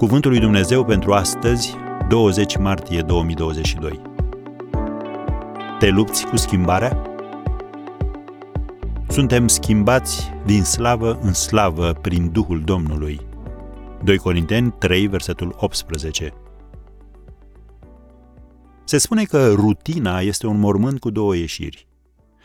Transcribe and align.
Cuvântul 0.00 0.30
lui 0.30 0.40
Dumnezeu 0.40 0.84
pentru 0.84 1.12
astăzi, 1.12 1.74
20 2.08 2.56
martie 2.56 3.00
2022. 3.02 4.00
Te 5.78 5.88
lupți 5.88 6.26
cu 6.26 6.36
schimbarea? 6.36 7.02
Suntem 9.08 9.48
schimbați 9.48 10.30
din 10.44 10.64
slavă 10.64 11.18
în 11.22 11.32
slavă 11.32 11.92
prin 11.92 12.32
Duhul 12.32 12.62
Domnului. 12.64 13.20
2 14.04 14.16
Corinteni 14.18 14.74
3, 14.78 15.06
versetul 15.06 15.54
18. 15.58 16.34
Se 18.84 18.98
spune 18.98 19.24
că 19.24 19.52
rutina 19.52 20.20
este 20.20 20.46
un 20.46 20.58
mormânt 20.58 21.00
cu 21.00 21.10
două 21.10 21.36
ieșiri. 21.36 21.88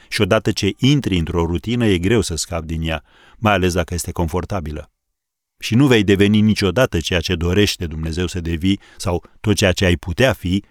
Și 0.09 0.21
odată 0.21 0.51
ce 0.51 0.73
intri 0.77 1.17
într-o 1.17 1.45
rutină, 1.45 1.85
e 1.85 1.97
greu 1.97 2.21
să 2.21 2.35
scapi 2.35 2.65
din 2.65 2.81
ea, 2.81 3.03
mai 3.37 3.53
ales 3.53 3.73
dacă 3.73 3.93
este 3.93 4.11
confortabilă. 4.11 4.89
Și 5.59 5.75
nu 5.75 5.87
vei 5.87 6.03
deveni 6.03 6.41
niciodată 6.41 6.99
ceea 6.99 7.19
ce 7.19 7.35
dorește 7.35 7.87
Dumnezeu 7.87 8.27
să 8.27 8.41
devii 8.41 8.79
sau 8.97 9.23
tot 9.39 9.55
ceea 9.55 9.71
ce 9.71 9.85
ai 9.85 9.95
putea 9.95 10.33
fi, 10.33 10.63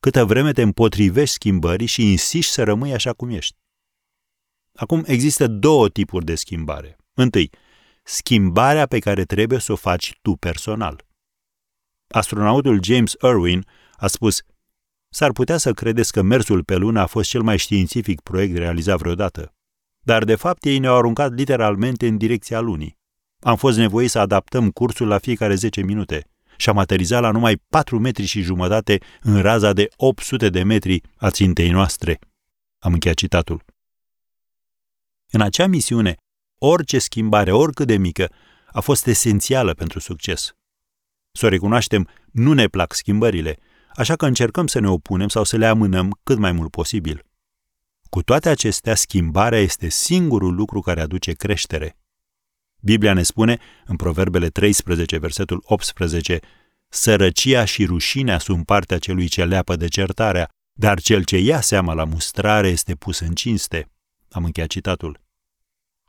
câtă 0.00 0.24
vreme 0.24 0.52
te 0.52 0.62
împotrivești 0.62 1.34
schimbării 1.34 1.86
și 1.86 2.10
insiști 2.10 2.52
să 2.52 2.62
rămâi 2.62 2.92
așa 2.92 3.12
cum 3.12 3.30
ești. 3.30 3.56
Acum 4.74 5.02
există 5.06 5.46
două 5.46 5.88
tipuri 5.88 6.24
de 6.24 6.34
schimbare. 6.34 6.96
Întâi, 7.14 7.50
schimbarea 8.02 8.86
pe 8.86 8.98
care 8.98 9.24
trebuie 9.24 9.58
să 9.58 9.72
o 9.72 9.76
faci 9.76 10.18
tu 10.22 10.32
personal. 10.32 11.06
Astronautul 12.08 12.82
James 12.82 13.14
Irwin 13.22 13.66
a 13.96 14.06
spus 14.06 14.42
S-ar 15.14 15.32
putea 15.32 15.56
să 15.56 15.72
credeți 15.72 16.12
că 16.12 16.22
mersul 16.22 16.64
pe 16.64 16.76
lună 16.76 17.00
a 17.00 17.06
fost 17.06 17.28
cel 17.28 17.42
mai 17.42 17.56
științific 17.56 18.20
proiect 18.20 18.56
realizat 18.56 18.98
vreodată. 18.98 19.54
Dar, 20.00 20.24
de 20.24 20.34
fapt, 20.34 20.64
ei 20.64 20.78
ne-au 20.78 20.96
aruncat 20.96 21.34
literalmente 21.34 22.06
în 22.06 22.16
direcția 22.16 22.60
lunii. 22.60 22.98
Am 23.42 23.56
fost 23.56 23.78
nevoiți 23.78 24.12
să 24.12 24.18
adaptăm 24.18 24.70
cursul 24.70 25.06
la 25.06 25.18
fiecare 25.18 25.54
10 25.54 25.82
minute 25.82 26.26
și 26.56 26.68
am 26.68 26.78
aterizat 26.78 27.20
la 27.20 27.30
numai 27.30 27.56
4 27.68 27.98
metri 27.98 28.24
și 28.24 28.40
jumătate 28.40 28.98
în 29.20 29.40
raza 29.40 29.72
de 29.72 29.88
800 29.96 30.48
de 30.48 30.62
metri 30.62 31.00
a 31.16 31.30
țintei 31.30 31.70
noastre. 31.70 32.18
Am 32.78 32.92
încheiat 32.92 33.16
citatul. 33.16 33.64
În 35.30 35.40
acea 35.40 35.66
misiune, 35.66 36.16
orice 36.58 36.98
schimbare, 36.98 37.52
oricât 37.52 37.86
de 37.86 37.96
mică, 37.96 38.32
a 38.66 38.80
fost 38.80 39.06
esențială 39.06 39.74
pentru 39.74 39.98
succes. 39.98 40.52
Să 41.32 41.46
o 41.46 41.48
recunoaștem, 41.48 42.08
nu 42.32 42.52
ne 42.52 42.66
plac 42.66 42.94
schimbările, 42.94 43.58
așa 43.94 44.16
că 44.16 44.26
încercăm 44.26 44.66
să 44.66 44.78
ne 44.78 44.88
opunem 44.88 45.28
sau 45.28 45.44
să 45.44 45.56
le 45.56 45.66
amânăm 45.66 46.18
cât 46.22 46.38
mai 46.38 46.52
mult 46.52 46.70
posibil. 46.70 47.24
Cu 48.10 48.22
toate 48.22 48.48
acestea, 48.48 48.94
schimbarea 48.94 49.58
este 49.58 49.88
singurul 49.88 50.54
lucru 50.54 50.80
care 50.80 51.00
aduce 51.00 51.32
creștere. 51.32 51.96
Biblia 52.84 53.12
ne 53.12 53.22
spune, 53.22 53.58
în 53.86 53.96
Proverbele 53.96 54.48
13, 54.48 55.18
versetul 55.18 55.62
18, 55.64 56.40
Sărăcia 56.88 57.64
și 57.64 57.84
rușinea 57.84 58.38
sunt 58.38 58.64
partea 58.64 58.98
celui 58.98 59.28
ce 59.28 59.44
leapă 59.44 59.76
de 59.76 59.88
certarea, 59.88 60.48
dar 60.72 61.00
cel 61.00 61.24
ce 61.24 61.38
ia 61.38 61.60
seama 61.60 61.92
la 61.92 62.04
mustrare 62.04 62.68
este 62.68 62.94
pus 62.94 63.18
în 63.18 63.34
cinste. 63.34 63.90
Am 64.30 64.44
încheiat 64.44 64.68
citatul. 64.68 65.20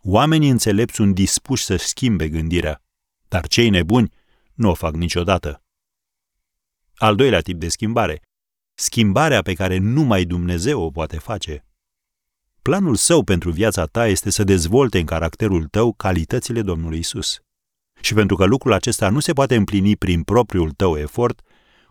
Oamenii 0.01 0.49
înțelepți 0.49 0.95
sunt 0.95 1.15
dispuși 1.15 1.63
să 1.63 1.75
schimbe 1.75 2.29
gândirea, 2.29 2.81
dar 3.27 3.47
cei 3.47 3.69
nebuni 3.69 4.11
nu 4.53 4.69
o 4.69 4.73
fac 4.73 4.95
niciodată. 4.95 5.63
Al 6.95 7.15
doilea 7.15 7.41
tip 7.41 7.59
de 7.59 7.67
schimbare. 7.67 8.21
Schimbarea 8.73 9.41
pe 9.41 9.53
care 9.53 9.77
numai 9.77 10.25
Dumnezeu 10.25 10.81
o 10.81 10.89
poate 10.89 11.17
face. 11.17 11.65
Planul 12.63 12.95
său 12.95 13.23
pentru 13.23 13.51
viața 13.51 13.85
ta 13.85 14.07
este 14.07 14.29
să 14.29 14.43
dezvolte 14.43 14.99
în 14.99 15.05
caracterul 15.05 15.65
tău 15.65 15.93
calitățile 15.93 16.61
Domnului 16.61 16.97
Isus. 16.97 17.39
Și 18.01 18.13
pentru 18.13 18.35
că 18.35 18.45
lucrul 18.45 18.73
acesta 18.73 19.09
nu 19.09 19.19
se 19.19 19.33
poate 19.33 19.55
împlini 19.55 19.95
prin 19.95 20.23
propriul 20.23 20.71
tău 20.71 20.97
efort, 20.97 21.41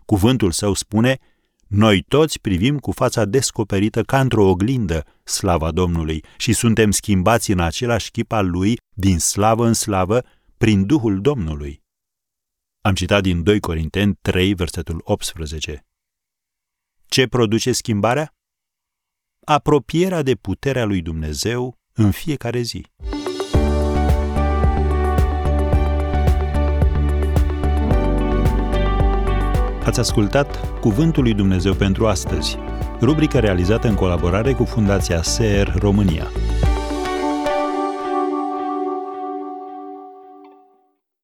cuvântul 0.05 0.51
său 0.51 0.73
spune, 0.73 1.19
noi 1.67 2.01
toți 2.01 2.39
privim 2.39 2.79
cu 2.79 2.91
fața 2.91 3.25
descoperită 3.25 4.03
ca 4.03 4.19
într-o 4.19 4.49
oglindă 4.49 5.05
slava 5.23 5.71
Domnului 5.71 6.23
și 6.37 6.53
suntem 6.53 6.91
schimbați 6.91 7.51
în 7.51 7.59
același 7.59 8.11
chip 8.11 8.31
al 8.31 8.49
lui, 8.49 8.77
din 8.93 9.19
slavă 9.19 9.65
în 9.65 9.73
slavă, 9.73 10.23
prin 10.57 10.85
Duhul 10.85 11.21
Domnului. 11.21 11.83
Am 12.81 12.93
citat 12.93 13.21
din 13.21 13.43
2 13.43 13.59
Corinteni 13.59 14.15
3, 14.21 14.53
versetul 14.53 15.01
18. 15.03 15.85
Ce 17.05 17.27
produce 17.27 17.71
schimbarea? 17.71 18.33
Apropierea 19.45 20.21
de 20.21 20.35
puterea 20.35 20.85
lui 20.85 21.01
Dumnezeu 21.01 21.77
în 21.93 22.11
fiecare 22.11 22.61
zi. 22.61 22.85
Ați 29.85 29.99
ascultat 29.99 30.79
Cuvântul 30.79 31.23
lui 31.23 31.33
Dumnezeu 31.33 31.73
pentru 31.73 32.07
astăzi, 32.07 32.57
rubrica 33.01 33.39
realizată 33.39 33.87
în 33.87 33.95
colaborare 33.95 34.53
cu 34.53 34.63
Fundația 34.63 35.21
SER 35.21 35.73
România. 35.77 36.27